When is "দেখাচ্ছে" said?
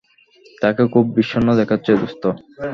1.55-1.91